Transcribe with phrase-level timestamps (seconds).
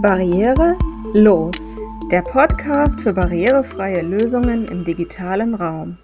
[0.00, 0.78] Barriere
[1.12, 1.56] los.
[2.12, 5.98] Der Podcast für barrierefreie Lösungen im digitalen Raum.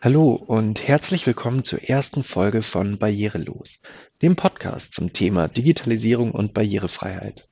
[0.00, 3.80] Hallo und herzlich willkommen zur ersten Folge von Barrierelos,
[4.22, 7.46] dem Podcast zum Thema Digitalisierung und Barrierefreiheit.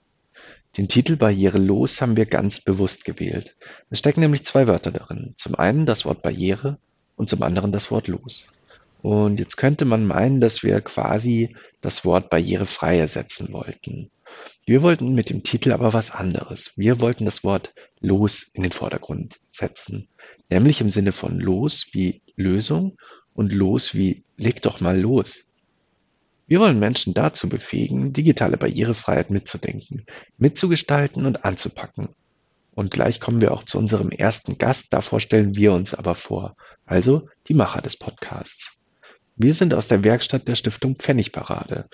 [0.79, 3.55] Den Titel Barrierelos haben wir ganz bewusst gewählt.
[3.91, 5.35] Es stecken nämlich zwei Wörter darin.
[5.37, 6.79] Zum einen das Wort Barriere
[7.17, 8.47] und zum anderen das Wort los.
[9.03, 14.11] Und jetzt könnte man meinen, dass wir quasi das Wort barrierefrei ersetzen wollten.
[14.67, 16.73] Wir wollten mit dem Titel aber was anderes.
[16.77, 20.09] Wir wollten das Wort los in den Vordergrund setzen.
[20.49, 22.97] Nämlich im Sinne von los wie Lösung
[23.35, 25.47] und los wie leg doch mal los.
[26.47, 30.05] Wir wollen Menschen dazu befähigen, digitale Barrierefreiheit mitzudenken,
[30.37, 32.09] mitzugestalten und anzupacken.
[32.73, 36.57] Und gleich kommen wir auch zu unserem ersten Gast, davor stellen wir uns aber vor,
[36.87, 38.80] also die Macher des Podcasts.
[39.43, 41.87] Wir sind aus der Werkstatt der Stiftung Pfennigparade.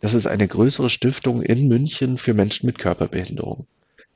[0.00, 3.66] Das ist eine größere Stiftung in München für Menschen mit Körperbehinderung.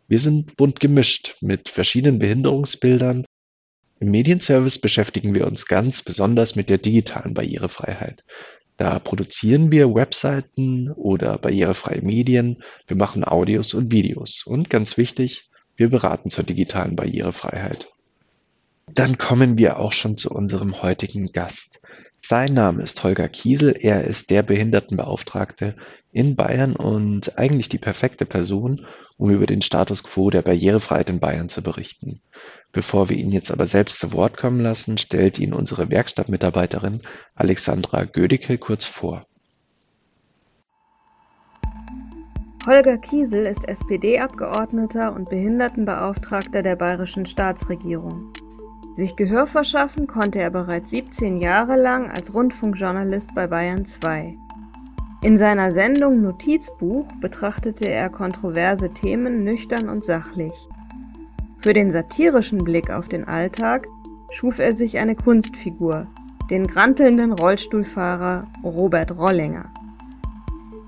[0.07, 3.25] Wir sind bunt gemischt mit verschiedenen Behinderungsbildern.
[4.01, 8.23] Im Medienservice beschäftigen wir uns ganz besonders mit der digitalen Barrierefreiheit.
[8.77, 15.49] Da produzieren wir Webseiten oder barrierefreie Medien, wir machen Audios und Videos und ganz wichtig,
[15.77, 17.89] wir beraten zur digitalen Barrierefreiheit.
[18.93, 21.81] Dann kommen wir auch schon zu unserem heutigen Gast.
[22.27, 23.77] Sein Name ist Holger Kiesel.
[23.79, 25.77] Er ist der Behindertenbeauftragte
[26.11, 28.87] in Bayern und eigentlich die perfekte Person,
[29.19, 32.23] um über den Status quo der Barrierefreiheit in Bayern zu berichten.
[32.73, 37.03] Bevor wir ihn jetzt aber selbst zu Wort kommen lassen, stellt ihn unsere Werkstattmitarbeiterin
[37.35, 39.27] Alexandra Gödicke kurz vor.
[42.65, 48.33] Holger Kiesel ist SPD-Abgeordneter und Behindertenbeauftragter der bayerischen Staatsregierung.
[48.95, 54.37] Sich Gehör verschaffen konnte er bereits 17 Jahre lang als Rundfunkjournalist bei Bayern 2.
[55.21, 60.53] In seiner Sendung Notizbuch betrachtete er kontroverse Themen nüchtern und sachlich.
[61.59, 63.89] Für den satirischen Blick auf den Alltag
[64.31, 66.07] schuf er sich eine Kunstfigur,
[66.49, 69.73] den grantelnden Rollstuhlfahrer Robert Rollinger.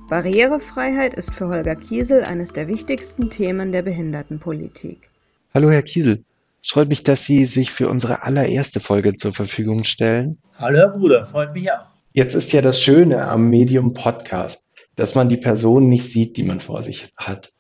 [0.09, 5.11] Barrierefreiheit ist für Holger Kiesel eines der wichtigsten Themen der Behindertenpolitik.
[5.53, 6.22] Hallo Herr Kiesel,
[6.66, 10.38] es freut mich, dass Sie sich für unsere allererste Folge zur Verfügung stellen.
[10.59, 11.87] Hallo Herr Bruder, freut mich auch.
[12.12, 14.65] Jetzt ist ja das Schöne am Medium Podcast,
[14.97, 17.53] dass man die Person nicht sieht, die man vor sich hat.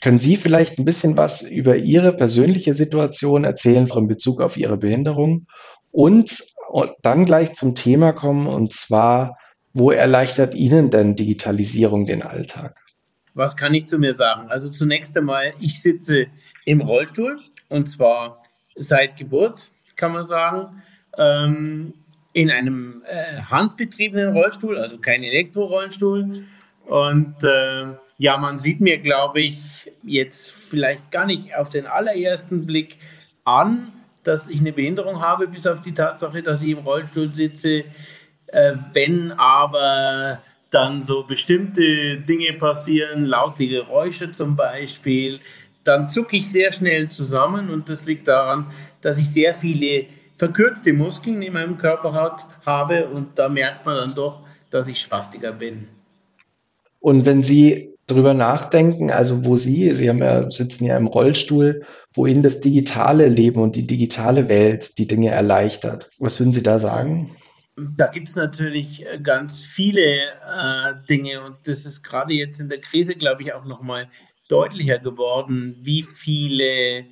[0.00, 4.76] Können Sie vielleicht ein bisschen was über Ihre persönliche Situation erzählen von Bezug auf Ihre
[4.76, 5.48] Behinderung
[5.90, 6.44] und
[7.02, 9.38] dann gleich zum Thema kommen und zwar,
[9.72, 12.80] wo erleichtert Ihnen denn Digitalisierung den Alltag?
[13.34, 14.48] Was kann ich zu mir sagen?
[14.50, 16.26] Also zunächst einmal, ich sitze
[16.64, 18.40] im Rollstuhl, und zwar
[18.74, 20.82] seit Geburt, kann man sagen,
[21.16, 21.94] ähm,
[22.32, 26.44] in einem äh, handbetriebenen Rollstuhl, also kein Elektrorollstuhl.
[26.84, 27.86] Und äh,
[28.18, 32.98] ja, man sieht mir, glaube ich, jetzt vielleicht gar nicht auf den allerersten Blick
[33.44, 37.84] an, dass ich eine Behinderung habe, bis auf die Tatsache, dass ich im Rollstuhl sitze.
[38.48, 45.40] Äh, wenn aber dann so bestimmte Dinge passieren, laute Geräusche zum Beispiel,
[45.86, 48.66] dann zucke ich sehr schnell zusammen und das liegt daran,
[49.00, 53.96] dass ich sehr viele verkürzte Muskeln in meinem Körper hat, habe und da merkt man
[53.96, 55.88] dann doch, dass ich Spastiker bin.
[57.00, 61.84] Und wenn Sie darüber nachdenken, also wo Sie, Sie haben ja, sitzen ja im Rollstuhl,
[62.14, 66.62] wo Ihnen das digitale Leben und die digitale Welt die Dinge erleichtert, was würden Sie
[66.62, 67.36] da sagen?
[67.76, 72.80] Da gibt es natürlich ganz viele äh, Dinge und das ist gerade jetzt in der
[72.80, 74.08] Krise, glaube ich, auch nochmal
[74.48, 77.06] deutlicher geworden, wie viele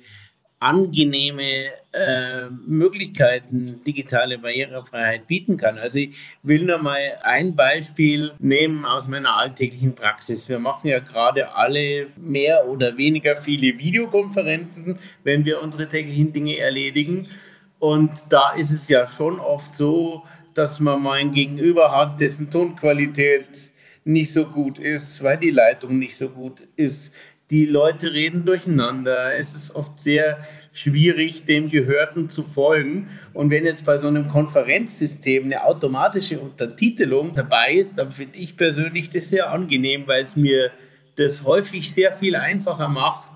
[0.59, 1.43] angenehme
[1.91, 5.77] äh, Möglichkeiten digitale Barrierefreiheit bieten kann.
[5.77, 10.49] Also ich will nur mal ein Beispiel nehmen aus meiner alltäglichen Praxis.
[10.49, 16.57] Wir machen ja gerade alle mehr oder weniger viele Videokonferenzen, wenn wir unsere täglichen Dinge
[16.57, 17.27] erledigen.
[17.77, 20.23] Und da ist es ja schon oft so,
[20.53, 23.73] dass man mal ein Gegenüber hat, dessen Tonqualität
[24.05, 27.13] nicht so gut ist, weil die Leitung nicht so gut ist.
[27.49, 29.35] Die Leute reden durcheinander.
[29.35, 30.39] Es ist oft sehr
[30.73, 33.09] schwierig, dem Gehörten zu folgen.
[33.33, 38.57] Und wenn jetzt bei so einem Konferenzsystem eine automatische Untertitelung dabei ist, dann finde ich
[38.57, 40.71] persönlich das sehr angenehm, weil es mir
[41.15, 43.29] das häufig sehr viel einfacher macht,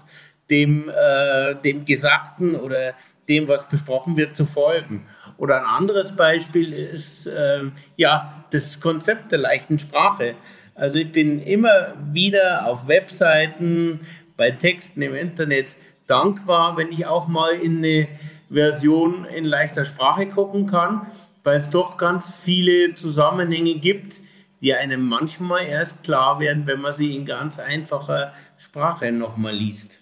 [0.50, 2.94] dem, äh, dem Gesagten oder
[3.28, 5.06] dem, was besprochen wird, zu folgen.
[5.38, 7.62] Oder ein anderes Beispiel ist äh,
[7.96, 10.36] ja das Konzept der leichten Sprache.
[10.80, 14.00] Also ich bin immer wieder auf Webseiten,
[14.38, 15.76] bei Texten im Internet
[16.08, 18.08] dankbar, wenn ich auch mal in eine
[18.50, 21.08] Version in leichter Sprache gucken kann,
[21.44, 24.22] weil es doch ganz viele Zusammenhänge gibt,
[24.62, 30.00] die einem manchmal erst klar werden, wenn man sie in ganz einfacher Sprache nochmal liest.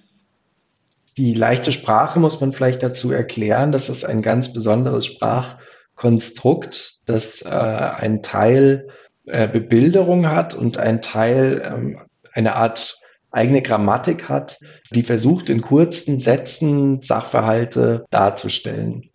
[1.17, 3.71] Die leichte Sprache muss man vielleicht dazu erklären.
[3.71, 8.87] Das ist ein ganz besonderes Sprachkonstrukt, das äh, einen Teil
[9.27, 11.99] äh, Bebilderung hat und ein Teil ähm,
[12.33, 12.99] eine Art
[13.31, 14.59] eigene Grammatik hat,
[14.93, 19.09] die versucht, in kurzen Sätzen Sachverhalte darzustellen.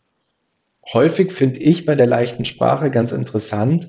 [0.93, 3.88] Häufig finde ich bei der leichten Sprache ganz interessant,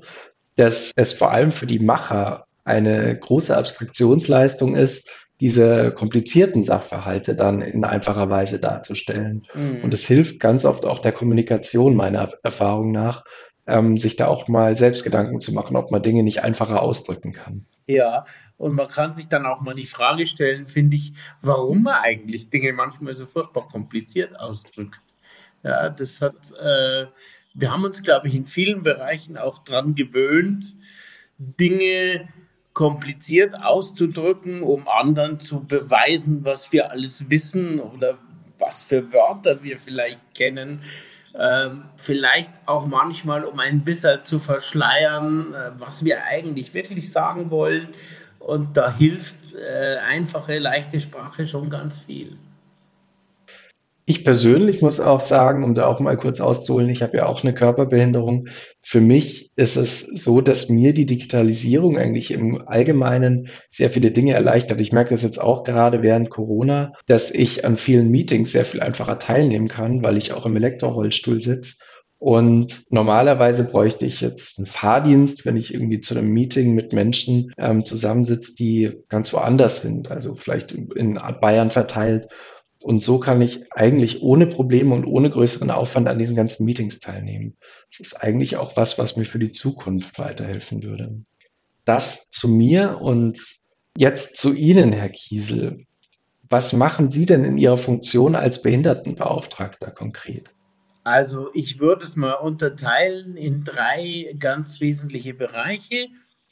[0.56, 5.06] dass es vor allem für die Macher eine große Abstraktionsleistung ist,
[5.40, 9.42] diese komplizierten Sachverhalte dann in einfacher Weise darzustellen.
[9.52, 9.82] Mhm.
[9.82, 13.24] Und es hilft ganz oft auch der Kommunikation meiner Erfahrung nach,
[13.66, 17.32] ähm, sich da auch mal selbst Gedanken zu machen, ob man Dinge nicht einfacher ausdrücken
[17.32, 17.66] kann.
[17.86, 18.24] Ja,
[18.56, 22.50] und man kann sich dann auch mal die Frage stellen, finde ich, warum man eigentlich
[22.50, 25.02] Dinge manchmal so furchtbar kompliziert ausdrückt.
[25.62, 27.06] Ja, das hat, äh,
[27.54, 30.76] wir haben uns, glaube ich, in vielen Bereichen auch dran gewöhnt,
[31.38, 32.28] Dinge
[32.74, 38.18] kompliziert auszudrücken, um anderen zu beweisen, was wir alles wissen oder
[38.58, 40.82] was für Wörter wir vielleicht kennen.
[41.36, 47.50] Ähm, vielleicht auch manchmal, um ein bisschen zu verschleiern, äh, was wir eigentlich wirklich sagen
[47.50, 47.88] wollen.
[48.38, 52.36] Und da hilft äh, einfache, leichte Sprache schon ganz viel.
[54.06, 57.42] Ich persönlich muss auch sagen, um da auch mal kurz auszuholen, ich habe ja auch
[57.42, 58.48] eine Körperbehinderung.
[58.82, 64.34] Für mich ist es so, dass mir die Digitalisierung eigentlich im Allgemeinen sehr viele Dinge
[64.34, 64.82] erleichtert.
[64.82, 68.82] Ich merke das jetzt auch gerade während Corona, dass ich an vielen Meetings sehr viel
[68.82, 71.76] einfacher teilnehmen kann, weil ich auch im Elektrorollstuhl sitze.
[72.18, 77.52] Und normalerweise bräuchte ich jetzt einen Fahrdienst, wenn ich irgendwie zu einem Meeting mit Menschen
[77.58, 82.28] ähm, zusammensitze, die ganz woanders sind, also vielleicht in Bayern verteilt.
[82.84, 87.00] Und so kann ich eigentlich ohne Probleme und ohne größeren Aufwand an diesen ganzen Meetings
[87.00, 87.56] teilnehmen.
[87.90, 91.24] Das ist eigentlich auch was, was mir für die Zukunft weiterhelfen würde.
[91.86, 93.40] Das zu mir und
[93.96, 95.86] jetzt zu Ihnen, Herr Kiesel.
[96.50, 100.50] Was machen Sie denn in Ihrer Funktion als Behindertenbeauftragter konkret?
[101.04, 106.08] Also ich würde es mal unterteilen in drei ganz wesentliche Bereiche.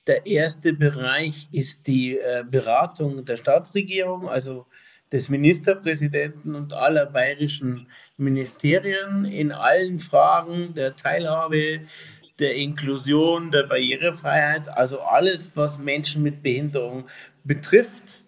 [0.07, 4.65] Der erste Bereich ist die äh, Beratung der Staatsregierung, also
[5.13, 7.87] des Ministerpräsidenten und aller bayerischen
[8.17, 11.81] Ministerien in allen Fragen der Teilhabe,
[12.39, 17.05] der Inklusion, der Barrierefreiheit, also alles, was Menschen mit Behinderung
[17.45, 18.25] betrifft.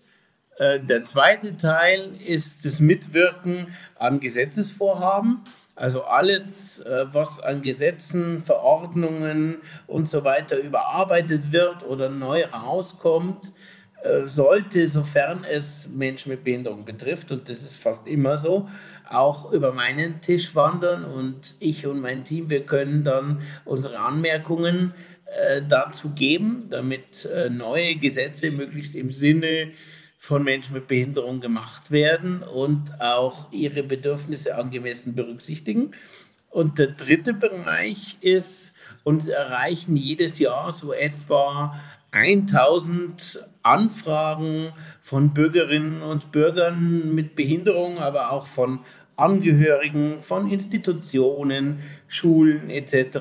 [0.59, 5.41] Äh, der zweite Teil ist das Mitwirken an Gesetzesvorhaben.
[5.75, 13.53] Also alles, äh, was an Gesetzen, Verordnungen und so weiter überarbeitet wird oder neu rauskommt,
[14.27, 18.69] sollte, sofern es Menschen mit Behinderung betrifft, und das ist fast immer so,
[19.09, 24.95] auch über meinen Tisch wandern und ich und mein Team, wir können dann unsere Anmerkungen
[25.27, 29.73] äh, dazu geben, damit äh, neue Gesetze möglichst im Sinne
[30.19, 35.91] von Menschen mit Behinderung gemacht werden und auch ihre Bedürfnisse angemessen berücksichtigen.
[36.51, 41.79] Und der dritte Bereich ist, uns erreichen jedes Jahr so etwa
[42.13, 48.81] 1000 Anfragen von Bürgerinnen und Bürgern mit Behinderung, aber auch von
[49.17, 53.19] Angehörigen, von Institutionen, Schulen etc.,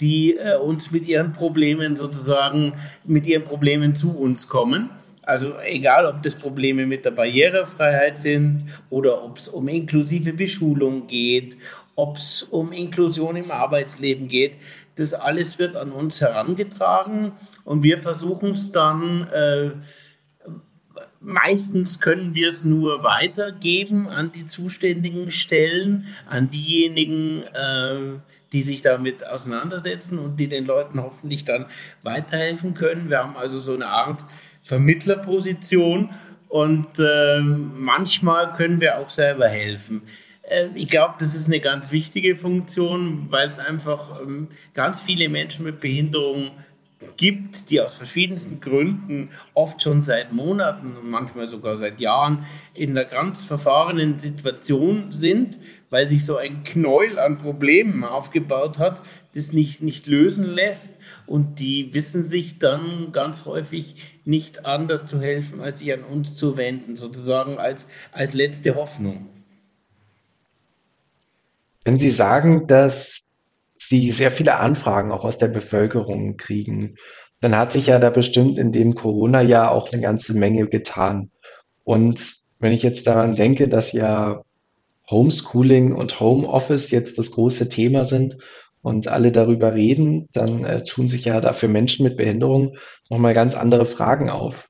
[0.00, 2.72] die äh, uns mit ihren Problemen sozusagen,
[3.04, 4.90] mit ihren Problemen zu uns kommen.
[5.22, 11.06] Also egal, ob das Probleme mit der Barrierefreiheit sind oder ob es um inklusive Beschulung
[11.06, 11.56] geht,
[11.94, 14.56] ob es um Inklusion im Arbeitsleben geht,
[14.96, 17.32] das alles wird an uns herangetragen
[17.64, 19.70] und wir versuchen es dann, äh,
[21.20, 28.18] meistens können wir es nur weitergeben an die zuständigen Stellen, an diejenigen, äh,
[28.52, 31.66] die sich damit auseinandersetzen und die den Leuten hoffentlich dann
[32.02, 33.08] weiterhelfen können.
[33.08, 34.24] Wir haben also so eine Art
[34.62, 36.10] Vermittlerposition
[36.48, 40.02] und äh, manchmal können wir auch selber helfen.
[40.42, 45.28] Äh, ich glaube, das ist eine ganz wichtige Funktion, weil es einfach ähm, ganz viele
[45.28, 46.52] Menschen mit Behinderung
[47.16, 52.90] gibt, die aus verschiedensten Gründen oft schon seit Monaten und manchmal sogar seit Jahren in
[52.90, 55.58] einer ganz verfahrenen Situation sind,
[55.90, 59.02] weil sich so ein Knäuel an Problemen aufgebaut hat,
[59.34, 65.20] das nicht, nicht lösen lässt und die wissen sich dann ganz häufig nicht anders zu
[65.20, 69.28] helfen, als sich an uns zu wenden, sozusagen als, als letzte Hoffnung.
[71.84, 73.26] Wenn Sie sagen, dass
[73.76, 76.96] Sie sehr viele Anfragen auch aus der Bevölkerung kriegen,
[77.40, 81.30] dann hat sich ja da bestimmt in dem Corona-Jahr auch eine ganze Menge getan.
[81.82, 84.44] Und wenn ich jetzt daran denke, dass ja
[85.10, 88.38] Homeschooling und Homeoffice jetzt das große Thema sind
[88.82, 92.76] und alle darüber reden, dann äh, tun sich ja da für Menschen mit Behinderung
[93.10, 94.68] nochmal ganz andere Fragen auf.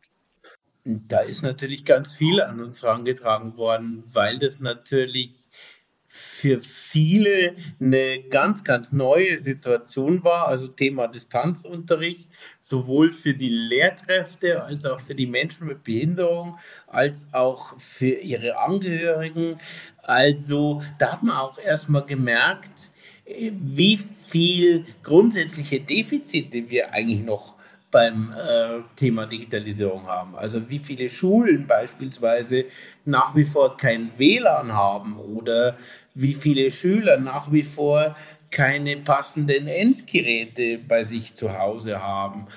[0.85, 5.42] Da ist natürlich ganz viel an uns herangetragen worden, weil das natürlich
[6.15, 10.47] für viele eine ganz, ganz neue Situation war.
[10.47, 12.29] Also Thema Distanzunterricht,
[12.61, 18.59] sowohl für die Lehrkräfte als auch für die Menschen mit Behinderung, als auch für ihre
[18.59, 19.59] Angehörigen.
[20.03, 22.93] Also da hat man auch erstmal gemerkt,
[23.25, 27.55] wie viel grundsätzliche Defizite wir eigentlich noch
[27.93, 30.35] beim äh, Thema Digitalisierung haben.
[30.35, 32.65] Also wie viele Schulen beispielsweise
[33.05, 35.77] nach wie vor kein WLAN haben oder
[36.15, 38.17] wie viele Schüler nach wie vor
[38.51, 42.49] keine passenden Endgeräte bei sich zu Hause haben.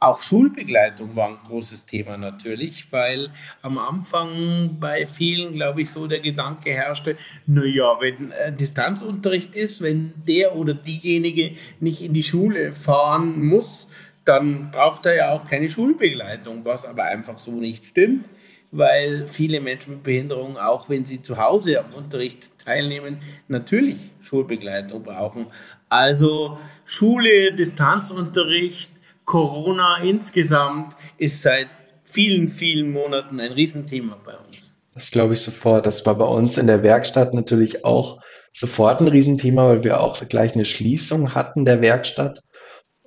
[0.00, 3.30] Auch Schulbegleitung war ein großes Thema natürlich, weil
[3.62, 9.82] am Anfang bei vielen, glaube ich, so der Gedanke herrschte, naja, wenn äh, Distanzunterricht ist,
[9.82, 13.90] wenn der oder diejenige nicht in die Schule fahren muss,
[14.28, 18.28] dann braucht er ja auch keine Schulbegleitung, was aber einfach so nicht stimmt,
[18.70, 25.02] weil viele Menschen mit Behinderung, auch wenn sie zu Hause am Unterricht teilnehmen, natürlich Schulbegleitung
[25.02, 25.46] brauchen.
[25.88, 28.90] Also Schule, Distanzunterricht,
[29.24, 34.74] Corona insgesamt ist seit vielen, vielen Monaten ein Riesenthema bei uns.
[34.94, 35.86] Das glaube ich sofort.
[35.86, 38.20] Das war bei uns in der Werkstatt natürlich auch
[38.52, 42.42] sofort ein Riesenthema, weil wir auch gleich eine Schließung hatten der Werkstatt.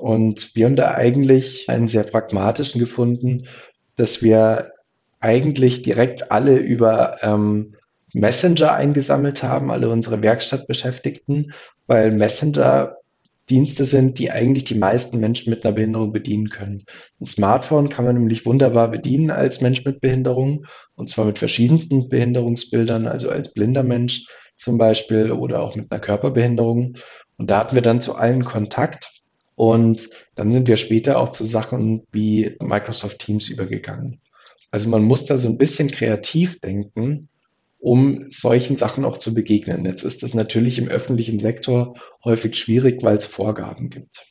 [0.02, 3.46] Und wir haben da eigentlich einen sehr pragmatischen gefunden,
[3.98, 4.72] dass wir
[5.20, 7.76] eigentlich direkt alle über ähm,
[8.12, 11.54] Messenger eingesammelt haben, alle unsere Werkstattbeschäftigten,
[11.86, 12.96] weil Messenger
[13.48, 16.84] Dienste sind, die eigentlich die meisten Menschen mit einer Behinderung bedienen können.
[17.20, 20.66] Ein Smartphone kann man nämlich wunderbar bedienen als Mensch mit Behinderung
[20.96, 24.26] und zwar mit verschiedensten Behinderungsbildern, also als blinder Mensch
[24.58, 26.98] zum Beispiel oder auch mit einer Körperbehinderung.
[27.38, 29.21] Und da hatten wir dann zu allen Kontakt
[29.62, 34.20] und dann sind wir später auch zu Sachen wie Microsoft Teams übergegangen.
[34.72, 37.30] Also man muss da so ein bisschen kreativ denken,
[37.78, 39.86] um solchen Sachen auch zu begegnen.
[39.86, 44.26] Jetzt ist das natürlich im öffentlichen Sektor häufig schwierig, weil es Vorgaben gibt.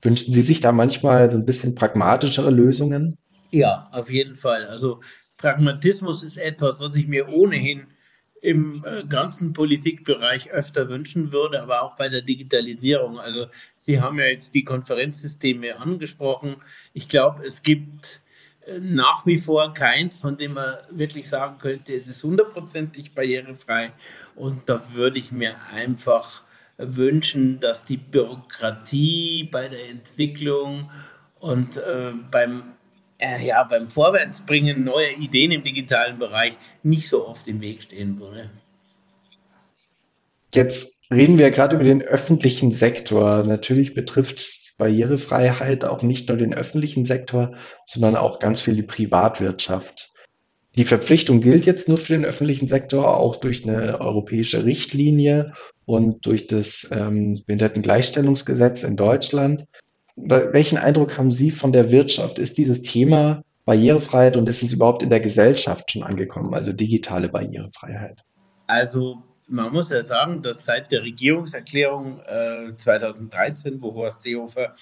[0.00, 3.18] Wünschen Sie sich da manchmal so ein bisschen pragmatischere Lösungen?
[3.50, 4.66] Ja, auf jeden Fall.
[4.66, 5.00] Also
[5.38, 7.88] Pragmatismus ist etwas, was ich mir ohnehin
[8.40, 13.18] im äh, ganzen Politikbereich öfter wünschen würde, aber auch bei der Digitalisierung.
[13.18, 16.56] Also Sie haben ja jetzt die Konferenzsysteme angesprochen.
[16.92, 18.20] Ich glaube, es gibt
[18.66, 23.92] äh, nach wie vor keins, von dem man wirklich sagen könnte, es ist hundertprozentig barrierefrei.
[24.36, 26.44] Und da würde ich mir einfach
[26.76, 30.90] wünschen, dass die Bürokratie bei der Entwicklung
[31.40, 32.74] und äh, beim
[33.18, 38.18] äh, ja, beim Vorwärtsbringen neuer Ideen im digitalen Bereich nicht so oft im Weg stehen
[38.18, 38.50] würde.
[40.54, 43.44] Jetzt reden wir gerade über den öffentlichen Sektor.
[43.44, 50.12] Natürlich betrifft Barrierefreiheit auch nicht nur den öffentlichen Sektor, sondern auch ganz viel die Privatwirtschaft.
[50.76, 55.54] Die Verpflichtung gilt jetzt nur für den öffentlichen Sektor, auch durch eine europäische Richtlinie
[55.86, 59.64] und durch das ähm, Behindertengleichstellungsgesetz in Deutschland
[60.24, 62.38] welchen Eindruck haben Sie von der Wirtschaft?
[62.38, 67.28] Ist dieses Thema Barrierefreiheit und ist es überhaupt in der Gesellschaft schon angekommen, also digitale
[67.28, 68.20] Barrierefreiheit?
[68.66, 74.74] Also man muss ja sagen, dass seit der Regierungserklärung äh, 2013, wo Horst Seehofer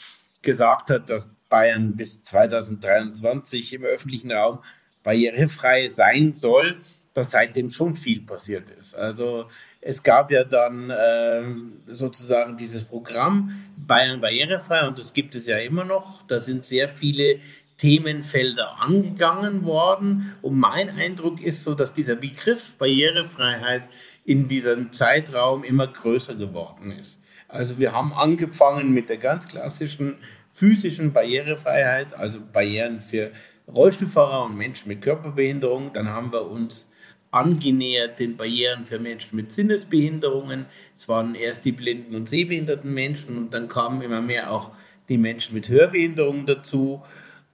[0.42, 4.58] gesagt hat, dass Bayern bis 2023 im öffentlichen Raum
[5.02, 6.78] barrierefrei sein soll,
[7.14, 8.96] dass seitdem schon viel passiert ist.
[8.96, 9.46] Also
[9.80, 11.42] es gab ja dann äh,
[11.86, 13.52] sozusagen dieses Programm
[13.86, 16.22] Bayern barrierefrei und das gibt es ja immer noch.
[16.26, 17.40] Da sind sehr viele
[17.78, 20.34] Themenfelder angegangen worden.
[20.42, 23.88] Und mein Eindruck ist so, dass dieser Begriff Barrierefreiheit
[24.24, 27.20] in diesem Zeitraum immer größer geworden ist.
[27.48, 30.16] Also wir haben angefangen mit der ganz klassischen
[30.52, 33.30] physischen Barrierefreiheit, also Barrieren für
[33.68, 35.92] Rollstuhlfahrer und Menschen mit Körperbehinderung.
[35.92, 36.88] Dann haben wir uns
[37.36, 40.66] angenähert den Barrieren für Menschen mit Sinnesbehinderungen.
[40.96, 44.70] Es waren erst die blinden und sehbehinderten Menschen und dann kamen immer mehr auch
[45.08, 47.02] die Menschen mit Hörbehinderungen dazu.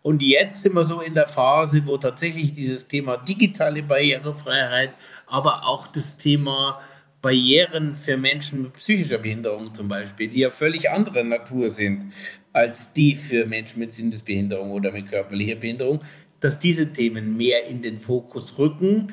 [0.02, 4.90] Und jetzt sind wir so in der Phase, wo tatsächlich dieses Thema digitale Barrierefreiheit,
[5.26, 6.80] aber auch das Thema
[7.20, 12.12] Barrieren für Menschen mit psychischer Behinderung zum Beispiel, die ja völlig anderer Natur sind
[12.52, 16.00] als die für Menschen mit Sinnesbehinderung oder mit körperlicher Behinderung,
[16.40, 19.12] dass diese Themen mehr in den Fokus rücken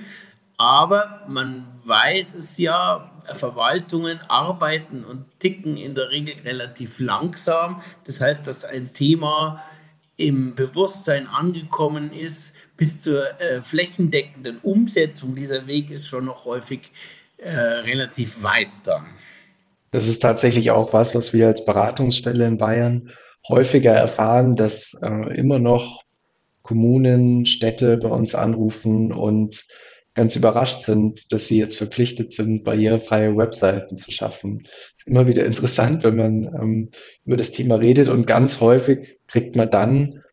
[0.59, 7.81] aber man weiß es ja, Verwaltungen arbeiten und ticken in der Regel relativ langsam.
[8.05, 9.63] Das heißt, dass ein Thema
[10.17, 16.91] im Bewusstsein angekommen ist, bis zur äh, flächendeckenden Umsetzung dieser Weg ist schon noch häufig
[17.37, 19.05] äh, relativ weit dann.
[19.91, 23.11] Das ist tatsächlich auch was, was wir als Beratungsstelle in Bayern
[23.47, 26.03] häufiger erfahren, dass äh, immer noch
[26.63, 29.65] Kommunen, Städte bei uns anrufen und
[30.15, 34.67] ganz überrascht sind, dass sie jetzt verpflichtet sind, barrierefreie Webseiten zu schaffen.
[34.97, 36.89] Ist immer wieder interessant, wenn man ähm,
[37.25, 40.23] über das Thema redet und ganz häufig kriegt man dann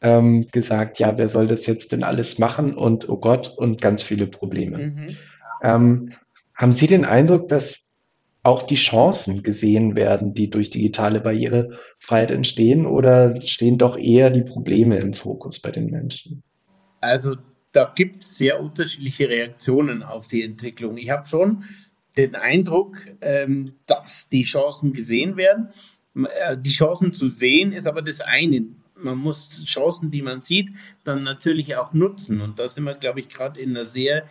[0.00, 4.02] ähm, gesagt, ja, wer soll das jetzt denn alles machen und oh Gott und ganz
[4.02, 4.78] viele Probleme.
[4.78, 5.16] Mhm.
[5.62, 6.12] Ähm,
[6.54, 7.86] haben Sie den Eindruck, dass
[8.44, 14.42] auch die Chancen gesehen werden, die durch digitale Barrierefreiheit entstehen, oder stehen doch eher die
[14.42, 16.42] Probleme im Fokus bei den Menschen?
[17.00, 17.36] Also
[17.74, 20.96] da gibt es sehr unterschiedliche Reaktionen auf die Entwicklung.
[20.96, 21.64] Ich habe schon
[22.16, 25.68] den Eindruck, ähm, dass die Chancen gesehen werden.
[26.14, 28.64] Äh, die Chancen zu sehen ist aber das eine.
[28.96, 30.68] Man muss Chancen, die man sieht,
[31.02, 32.40] dann natürlich auch nutzen.
[32.40, 34.28] Und da sind wir, glaube ich, gerade in einer sehr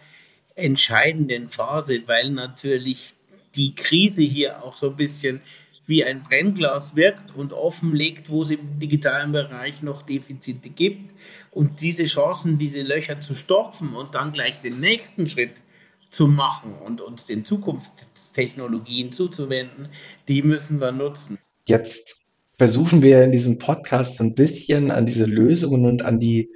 [0.55, 3.13] entscheidenden Phase, weil natürlich
[3.55, 5.41] die Krise hier auch so ein bisschen
[5.85, 11.13] wie ein Brennglas wirkt und offenlegt, wo es im digitalen Bereich noch Defizite gibt.
[11.51, 15.61] Und diese Chancen, diese Löcher zu stopfen und dann gleich den nächsten Schritt
[16.09, 19.89] zu machen und uns den Zukunftstechnologien zuzuwenden,
[20.27, 21.37] die müssen wir nutzen.
[21.65, 22.25] Jetzt
[22.57, 26.49] versuchen wir in diesem Podcast ein bisschen an diese Lösungen und an die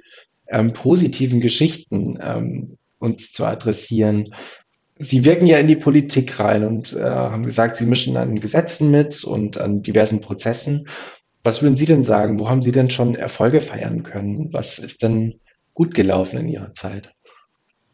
[0.48, 4.34] ähm, positiven Geschichten ähm, uns zu adressieren.
[4.98, 8.90] Sie wirken ja in die Politik rein und äh, haben gesagt, Sie mischen an Gesetzen
[8.90, 10.88] mit und an diversen Prozessen.
[11.44, 12.38] Was würden Sie denn sagen?
[12.38, 14.52] Wo haben Sie denn schon Erfolge feiern können?
[14.52, 15.40] Was ist denn
[15.72, 17.14] gut gelaufen in Ihrer Zeit?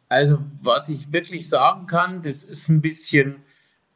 [0.09, 3.43] Also, was ich wirklich sagen kann, das ist ein bisschen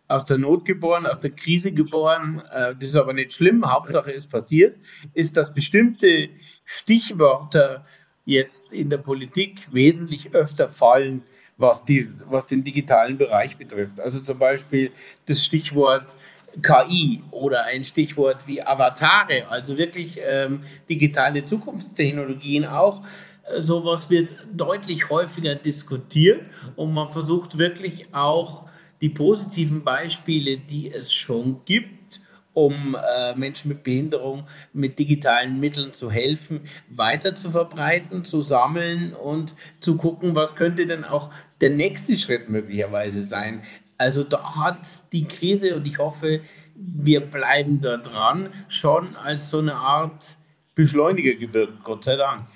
[0.09, 2.43] aus der Not geboren, aus der Krise geboren.
[2.51, 3.71] Äh, das ist aber nicht schlimm.
[3.71, 4.77] Hauptsache ist passiert,
[5.15, 6.29] ist, dass bestimmte
[6.65, 7.85] Stichwörter
[8.25, 11.23] jetzt in der Politik wesentlich öfter fallen
[11.59, 14.01] was, dies, was den digitalen Bereich betrifft.
[14.01, 14.93] Also zum Beispiel
[15.27, 16.15] das Stichwort
[16.63, 23.03] KI oder ein Stichwort wie Avatare, also wirklich ähm, digitale Zukunftstechnologien auch.
[23.45, 26.43] Äh, sowas wird deutlich häufiger diskutiert
[26.77, 28.65] und man versucht wirklich auch
[29.01, 32.21] die positiven Beispiele, die es schon gibt,
[32.53, 39.13] um äh, Menschen mit Behinderung mit digitalen Mitteln zu helfen, weiter zu verbreiten, zu sammeln
[39.15, 43.63] und zu gucken, was könnte denn auch der nächste Schritt möglicherweise sein.
[43.97, 46.41] Also da hat die Krise und ich hoffe,
[46.75, 50.37] wir bleiben da dran, schon als so eine Art
[50.75, 52.47] Beschleuniger gewirkt, Gott sei Dank.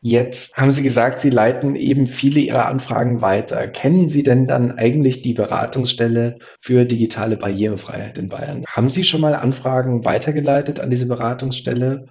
[0.00, 3.66] Jetzt haben Sie gesagt, Sie leiten eben viele Ihrer Anfragen weiter.
[3.66, 8.64] Kennen Sie denn dann eigentlich die Beratungsstelle für digitale Barrierefreiheit in Bayern?
[8.68, 12.06] Haben Sie schon mal Anfragen weitergeleitet an diese Beratungsstelle?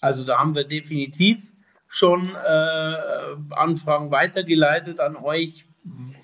[0.00, 1.50] Also da haben wir definitiv
[1.88, 5.66] schon äh, Anfragen weitergeleitet an euch,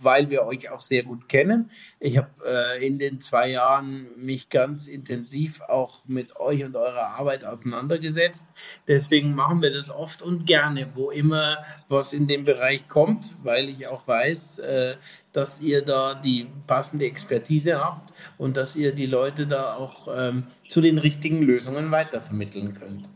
[0.02, 1.70] weil wir euch auch sehr gut kennen.
[1.98, 7.18] Ich habe äh, in den zwei Jahren mich ganz intensiv auch mit euch und eurer
[7.18, 8.50] Arbeit auseinandergesetzt.
[8.88, 13.70] Deswegen machen wir das oft und gerne, wo immer was in dem Bereich kommt, weil
[13.70, 14.96] ich auch weiß, äh,
[15.32, 20.44] dass ihr da die passende Expertise habt und dass ihr die Leute da auch ähm,
[20.68, 23.08] zu den richtigen Lösungen weitervermitteln könnt.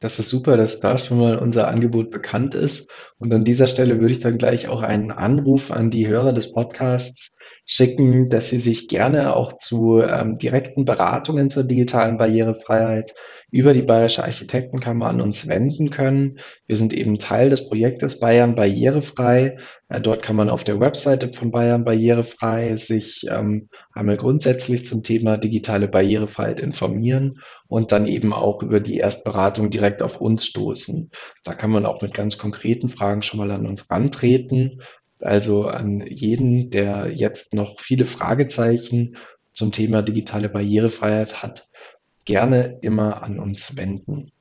[0.00, 2.90] Das ist super, dass da schon mal unser Angebot bekannt ist.
[3.18, 6.52] Und an dieser Stelle würde ich dann gleich auch einen Anruf an die Hörer des
[6.52, 7.30] Podcasts
[7.72, 13.14] schicken, dass sie sich gerne auch zu ähm, direkten Beratungen zur digitalen Barrierefreiheit
[13.52, 16.40] über die Bayerische Architektenkammer an uns wenden können.
[16.66, 19.58] Wir sind eben Teil des Projektes Bayern Barrierefrei.
[19.88, 25.04] Äh, dort kann man auf der Webseite von Bayern Barrierefrei sich ähm, einmal grundsätzlich zum
[25.04, 31.12] Thema digitale Barrierefreiheit informieren und dann eben auch über die Erstberatung direkt auf uns stoßen.
[31.44, 34.80] Da kann man auch mit ganz konkreten Fragen schon mal an uns rantreten.
[35.20, 39.16] Also an jeden, der jetzt noch viele Fragezeichen
[39.52, 41.68] zum Thema digitale Barrierefreiheit hat,
[42.24, 44.32] gerne immer an uns wenden.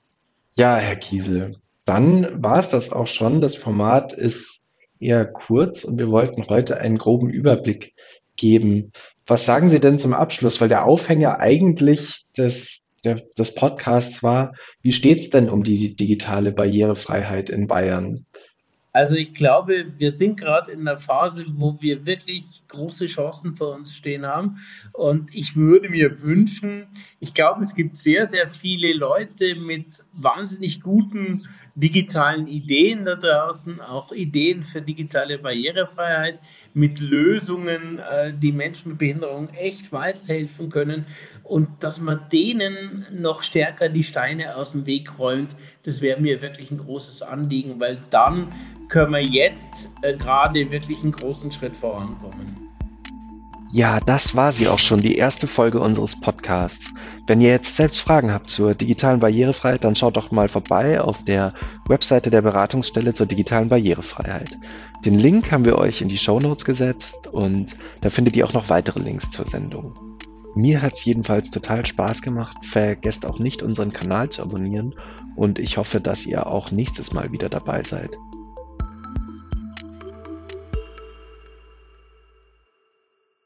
[0.55, 3.41] Ja, Herr Kiesel, dann war es das auch schon.
[3.41, 4.59] Das Format ist
[4.99, 7.93] eher kurz und wir wollten heute einen groben Überblick
[8.35, 8.91] geben.
[9.25, 10.59] Was sagen Sie denn zum Abschluss?
[10.61, 15.95] Weil der Aufhänger eigentlich des, der, des Podcasts war, wie steht es denn um die
[15.95, 18.25] digitale Barrierefreiheit in Bayern?
[18.91, 23.75] Also ich glaube, wir sind gerade in einer Phase, wo wir wirklich große Chancen vor
[23.75, 24.57] uns stehen haben.
[24.93, 26.87] Und ich würde mir wünschen,
[27.19, 33.79] ich glaube, es gibt sehr, sehr viele Leute mit wahnsinnig guten digitalen Ideen da draußen,
[33.79, 36.39] auch Ideen für digitale Barrierefreiheit,
[36.73, 41.05] mit Lösungen, äh, die Menschen mit Behinderung echt weiterhelfen können
[41.49, 46.43] und dass man denen noch stärker die Steine aus dem Weg räumt, das wäre mir
[46.43, 48.53] wirklich ein großes Anliegen, weil dann
[48.87, 52.55] können wir jetzt äh, gerade wirklich einen großen Schritt vorankommen.
[53.71, 56.91] Ja, das war sie auch schon, die erste Folge unseres Podcasts.
[57.25, 61.23] Wenn ihr jetzt selbst Fragen habt zur digitalen Barrierefreiheit, dann schaut doch mal vorbei auf
[61.23, 61.53] der
[61.87, 64.57] Webseite der Beratungsstelle zur digitalen Barrierefreiheit.
[65.03, 68.53] Den Link haben wir euch in die Show Notes gesetzt und da findet ihr auch
[68.53, 70.08] noch weitere Links zur Sendung.
[70.59, 72.65] Mir hat's jedenfalls total Spaß gemacht.
[72.65, 74.93] Vergesst auch nicht, unseren Kanal zu abonnieren
[75.37, 78.11] und ich hoffe, dass ihr auch nächstes Mal wieder dabei seid.